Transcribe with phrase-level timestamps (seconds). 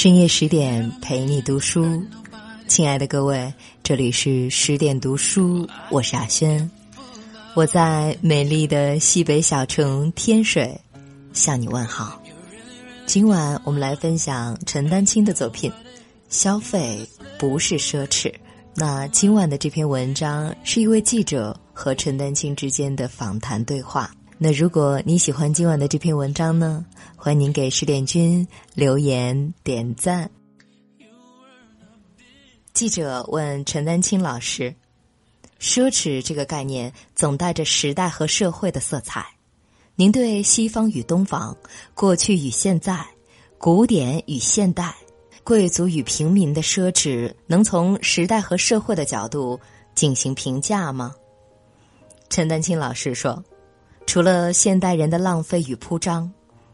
[0.00, 2.02] 深夜十点陪你读书，
[2.66, 3.52] 亲爱的各位，
[3.82, 6.70] 这里是十点读书，我是阿轩，
[7.52, 10.74] 我在美丽的西北小城天水
[11.34, 12.18] 向你问好。
[13.04, 15.70] 今晚我们来分享陈丹青的作品
[16.30, 17.06] 《消费
[17.38, 18.30] 不是奢侈》。
[18.74, 24.10] 那今晚的这篇文章是一位记者和陈丹青之间的访谈对话。
[24.42, 26.82] 那如果你喜欢今晚的这篇文章呢，
[27.14, 30.30] 欢迎您给十点君留言点赞。
[32.72, 34.74] 记者问陈丹青老师
[35.60, 39.26] ：“奢侈这个概念总带着时代和社会的色彩，
[39.94, 41.54] 您对西方与东方、
[41.92, 43.06] 过去与现在、
[43.58, 44.94] 古典与现代、
[45.44, 49.60] 贵族与平民的奢侈，能从时代和社会的角度
[49.94, 51.14] 进行评价吗？”
[52.30, 53.44] 陈丹青老师说。
[54.10, 56.28] 除了现代人的浪费与铺张，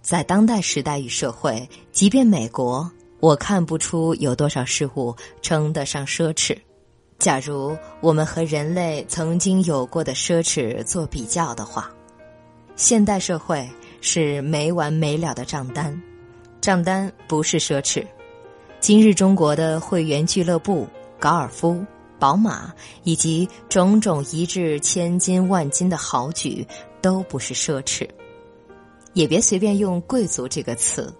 [0.00, 2.90] 在当代时代与社会，即便美国，
[3.20, 6.56] 我看不出有多少事物称得上奢侈。
[7.18, 11.90] 假如我们和人类曾经有过的奢侈做比较的话，
[12.76, 13.68] 现代社会
[14.00, 16.02] 是没完没了的账单，
[16.62, 18.02] 账单不是奢侈。
[18.80, 20.88] 今日中国的会员俱乐部、
[21.20, 21.84] 高尔夫。
[22.20, 26.66] 宝马以及种种一掷千金万金的豪举，
[27.00, 28.08] 都不是奢侈。
[29.14, 31.12] 也别随便用“贵族”这个词，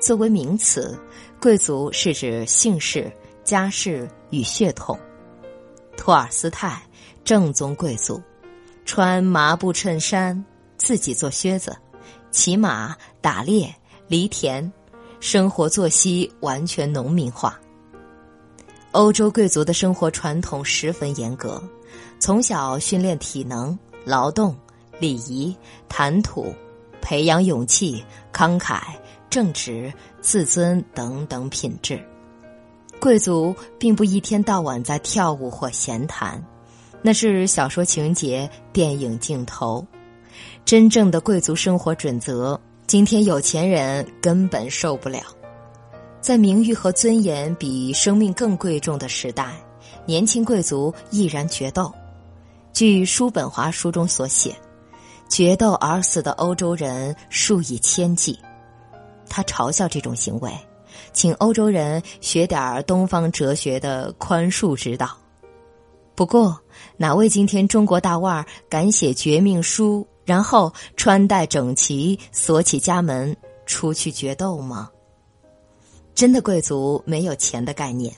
[0.00, 0.96] 作为名词，
[1.40, 3.10] 贵族是指姓氏、
[3.42, 4.98] 家世与血统。
[5.96, 6.80] 托尔斯泰，
[7.24, 8.20] 正宗贵族，
[8.84, 10.44] 穿麻布衬衫，
[10.76, 11.76] 自己做靴子，
[12.30, 13.74] 骑马、打猎、
[14.08, 14.70] 犁田，
[15.18, 17.58] 生活作息完全农民化。
[18.92, 21.60] 欧洲贵族的生活传统十分严格，
[22.20, 24.56] 从小训练体能、劳动、
[25.02, 25.52] 礼仪、
[25.88, 26.54] 谈吐，
[27.00, 28.80] 培养勇气、慷慨、
[29.28, 32.00] 正直、自尊等等品质。
[33.00, 36.40] 贵族并不一天到晚在跳舞或闲谈，
[37.02, 39.84] 那是小说情节、电影镜头。
[40.64, 45.20] 真正的贵族生活准则，今天有钱人根本受不了。
[46.20, 49.52] 在名誉和尊严比生命更贵重的时代，
[50.06, 51.92] 年轻贵族毅然决斗。
[52.72, 54.56] 据叔本华书中所写，
[55.32, 58.38] 决斗而死的欧洲人数以千计。
[59.30, 60.52] 他嘲笑这种行为，
[61.14, 65.16] 请欧洲人学点东方哲学的宽恕之道。
[66.14, 66.60] 不过，
[66.98, 74.90] 哪位今天中国大腕敢写绝命书，然后穿戴整齐，锁起家门出去决斗吗？
[76.14, 78.14] 真的贵族没有钱的概念。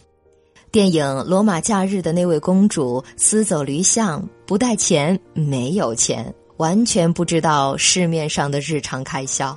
[0.73, 9.57] 电影《罗马假日》的那位公主私走驴巷，不带钱，没有钱，完全不知道市面上的日常开销。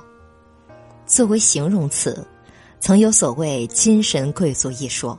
[1.06, 2.26] 作为形容词，
[2.80, 5.18] 曾有所谓“精神贵族”一说。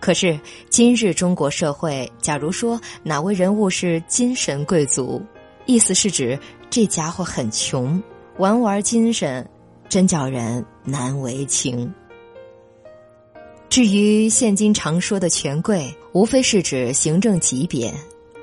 [0.00, 0.38] 可是
[0.68, 5.22] 今日中国社会，假如说哪位人物是精神贵族，
[5.64, 6.38] 意思是指
[6.68, 8.02] 这家伙很穷，
[8.36, 9.48] 玩玩精神，
[9.88, 11.90] 真叫人难为情。
[13.70, 17.90] 至于现今常说的权贵，无非是指行政级别、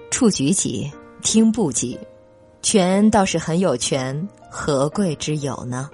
[0.09, 1.95] 处局级、厅部级，
[2.61, 5.89] 权倒是很有权，何贵之有呢？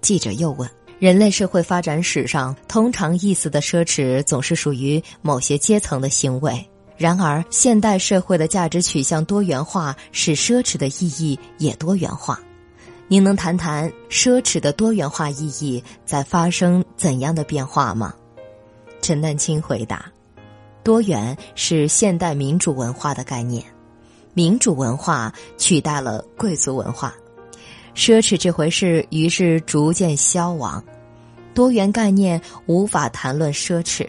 [0.00, 0.68] 记者又问：
[0.98, 6.68] 人类社会发展史上，通常意思的奢侈，总是属于某些阶层的行为。
[6.96, 12.40] 然而，现代社会的价值取向多元化，使奢侈的意义也多元化。
[13.06, 18.14] 您能谈谈奢侈的多元化意义在发生怎样的变化吗？
[19.02, 20.10] 陈丹青回答
[20.82, 23.62] ：“多元是现代民主文化的概念，
[24.36, 27.14] 民主文化取代了贵族文化，
[27.94, 30.84] 奢侈这回事于是逐渐消亡。
[31.54, 34.06] 多元概念无法谈论奢侈，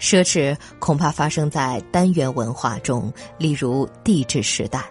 [0.00, 4.90] 奢侈恐怕发生在单元文化中，例如帝制时代。”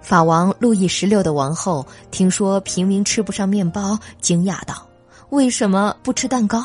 [0.00, 4.86] 法王路易十六的王后听说平民吃不上面包，惊讶道
[5.30, 6.64] ：“为什么不吃蛋糕？”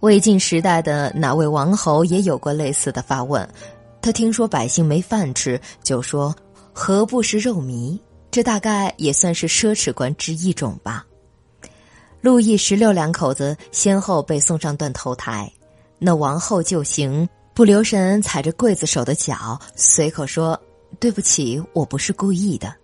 [0.00, 3.48] 魏晋时代的哪位王侯也有过类似的发问。
[4.02, 6.34] 他听说百姓没饭吃，就说
[6.72, 7.98] ：“何不食肉糜？”
[8.30, 11.04] 这大概也算是奢侈观之一种吧。
[12.20, 15.50] 路易十六两口子先后被送上断头台，
[15.98, 20.60] 那王后就行不留神踩着刽子手的脚，随口说。
[20.98, 22.74] 对不起，我不是故意的。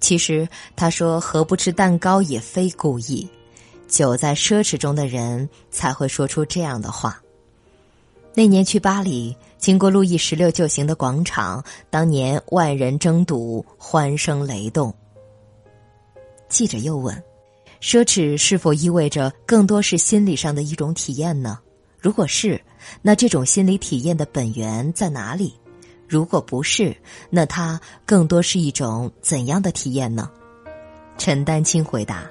[0.00, 3.28] 其实他说何不吃蛋糕也非故意。
[3.86, 7.20] 久在奢侈中的人才会说出这样的话。
[8.34, 14.92] 那年去巴黎，经过路易十六旧行的广场，当年万人争睹，欢声雷动。
[16.48, 17.14] 记者又问
[17.80, 21.60] ：“奢侈是否意味着更多是心理上的一种体验呢？
[22.00, 22.60] 如果是，
[23.02, 25.54] 那这种心理体验的本源在哪里？
[26.08, 26.96] 如果不是，
[27.30, 30.28] 那它更多是一种怎样的体验呢？
[31.16, 32.28] 陈丹青回答：“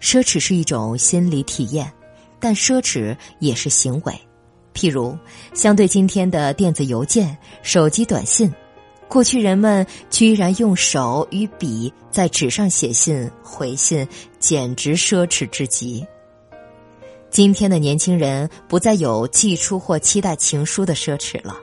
[0.00, 1.92] 奢侈是一种心理体验，
[2.40, 4.18] 但奢侈也是行为。
[4.74, 5.16] 譬如，
[5.54, 8.52] 相对今天的电子邮件、手机短信，
[9.08, 14.06] 过去人们居然用手与笔在纸上写信、回信，
[14.38, 16.06] 简直奢侈至极。
[17.30, 21.56] 今天的年轻人不再有寄出或期待情书的奢侈了。”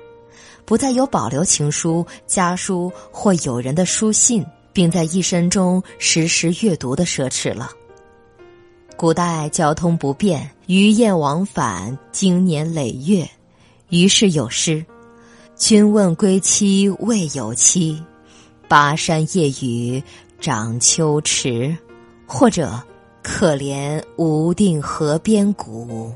[0.66, 4.44] 不再有保留情书、家书或友人的书信，
[4.74, 7.70] 并在一生中时时阅读的奢侈了。
[8.98, 13.30] 古代交通不便，鱼雁往返经年累月，
[13.90, 14.84] 于是有诗
[15.58, 18.02] ：“君问归期未有期，
[18.70, 20.02] 巴山夜雨
[20.40, 21.76] 涨秋池。”
[22.26, 22.82] 或者
[23.22, 26.10] “可怜无定河边骨，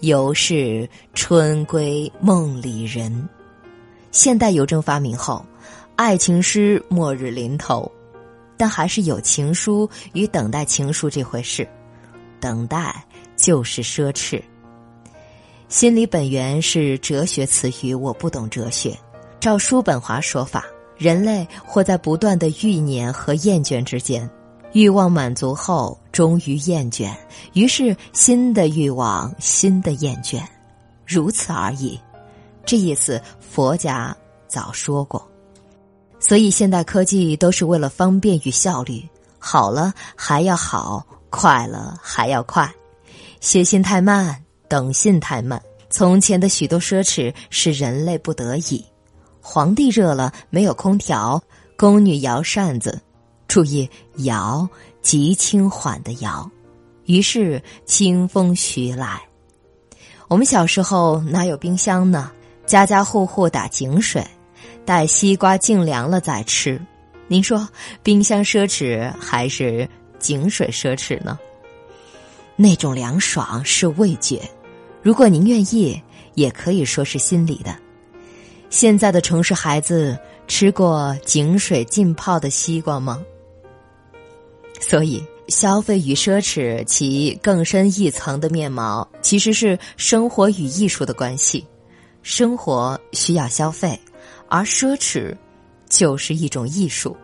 [0.00, 3.28] 犹是春归梦里人。”
[4.12, 5.42] 现代邮政发明后，
[5.96, 7.90] 爱情诗末日临头，
[8.58, 11.66] 但还是有情书与等待情书这回事。
[12.40, 13.04] 等待
[13.36, 14.42] 就是奢侈。
[15.68, 18.98] 心理本源是哲学词语，我不懂哲学。
[19.38, 20.64] 照叔本华说法，
[20.98, 24.28] 人类活在不断的欲念和厌倦之间，
[24.72, 27.14] 欲望满足后终于厌倦，
[27.52, 30.42] 于是新的欲望，新的厌倦，
[31.06, 31.98] 如此而已。
[32.66, 34.14] 这意思，佛家
[34.46, 35.26] 早说过，
[36.18, 39.08] 所以现代科技都是为了方便与效率，
[39.38, 42.70] 好了还要好，快了还要快，
[43.40, 45.60] 写信太慢，等信太慢。
[45.88, 48.84] 从前的许多奢侈是人类不得已，
[49.40, 51.42] 皇帝热了没有空调，
[51.76, 53.00] 宫女摇扇子，
[53.48, 53.88] 注意
[54.18, 54.68] 摇
[55.02, 56.48] 极轻缓的摇，
[57.06, 59.20] 于是清风徐来。
[60.28, 62.30] 我们小时候哪有冰箱呢？
[62.66, 64.24] 家家户户打井水，
[64.84, 66.80] 待西瓜净凉了再吃。
[67.26, 67.68] 您说
[68.04, 69.88] 冰箱奢侈还是
[70.20, 71.38] 井水奢侈呢？
[72.54, 74.40] 那种凉爽是味觉，
[75.02, 76.00] 如果您愿意，
[76.34, 77.74] 也可以说是心理的。
[78.68, 83.20] 现在的城市孩子吃过井水浸泡的西瓜吗？
[84.78, 91.66] 所以，消费与奢侈其更深一层的面貌，其实是生活与艺术的关系。
[92.22, 93.98] 生活需要消费，
[94.48, 95.34] 而奢侈
[95.88, 97.16] 就是一种艺术。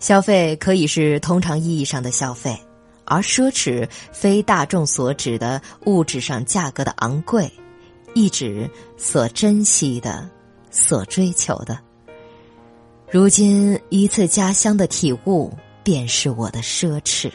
[0.00, 2.58] 消费可以是通常意义上的消费，
[3.04, 7.50] 而奢侈非大众所指的物质上价格的昂贵，
[8.14, 10.28] 一指所珍惜的、
[10.70, 11.78] 所追求的。
[13.10, 15.52] 如今一次家乡的体悟，
[15.82, 17.30] 便是我的奢侈。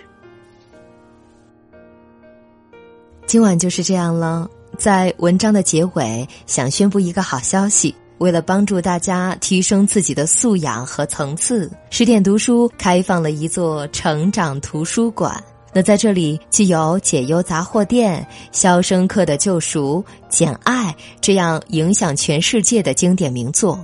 [3.26, 4.50] 今晚就是这样了。
[4.78, 7.94] 在文章的结尾，想宣布一个好消息。
[8.20, 15.42] 为了帮助大家提升自己的素养和层次，十点读书开放了一座成长图书馆。
[15.72, 23.80] 那在这里，既有解忧杂货店、肖申克的救赎、简爱这样影响全世界的经典名作，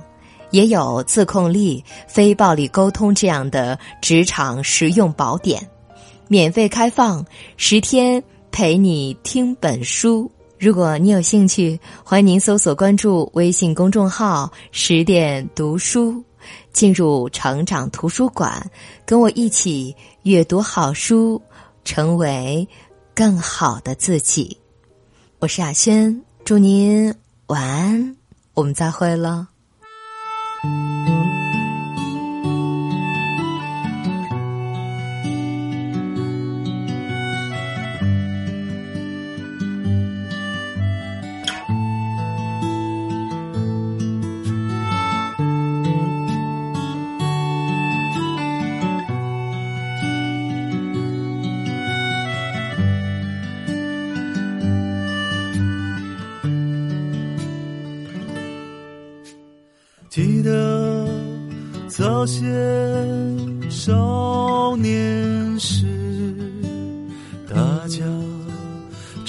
[0.50, 5.66] 也有自控力、非暴力沟通这样的职场实用宝典，
[6.28, 7.24] 免费开放
[7.56, 10.30] 十天，陪你听本书。
[10.58, 16.24] 如果你有兴趣，欢迎您搜索关注微信公众号“十点读书”，
[16.72, 18.66] 进入成长图书馆，
[19.04, 21.40] 跟我一起阅读好书，
[21.84, 22.66] 成为
[23.14, 24.56] 更好的自己。
[25.40, 27.14] 我是雅轩，祝您
[27.48, 28.16] 晚安，
[28.54, 29.48] 我们再会了。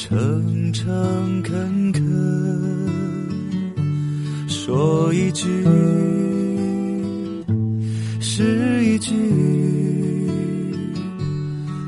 [0.10, 2.02] 诚诚恳恳，
[4.48, 5.46] 说一句
[8.22, 9.14] 是一句，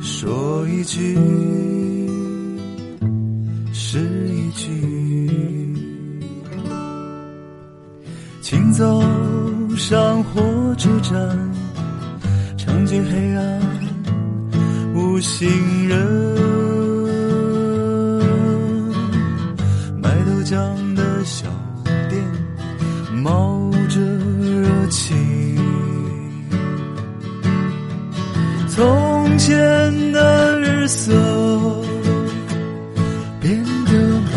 [0.02, 1.16] 说一句
[3.72, 4.68] 是一句。
[8.42, 9.02] 请走
[9.78, 11.16] 上火车站，
[12.58, 13.62] 尝尽黑暗
[14.94, 15.48] 无行
[15.88, 16.29] 人，
[29.50, 31.12] 前的日色
[33.42, 33.94] 变得
[34.30, 34.34] 慢，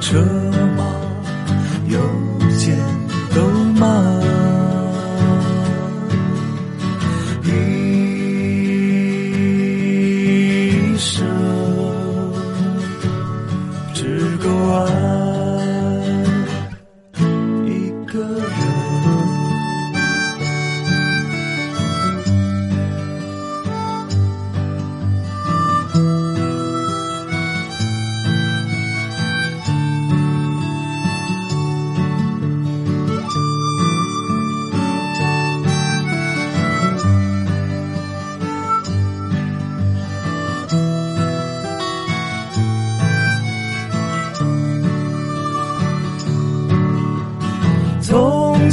[0.00, 0.18] 车
[0.76, 0.82] 马
[1.86, 1.96] 邮
[2.58, 2.76] 件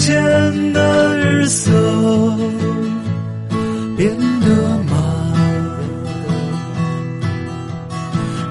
[0.01, 1.70] 从前的日色
[3.96, 4.98] 变得慢，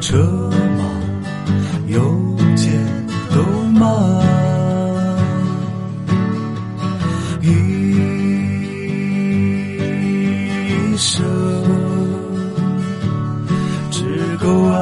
[0.01, 0.17] 车
[0.79, 0.85] 马
[1.89, 1.99] 邮
[2.55, 2.71] 件
[3.35, 3.43] 都
[3.77, 3.83] 慢，
[7.43, 7.47] 一
[10.97, 11.25] 生
[13.91, 14.77] 只够爱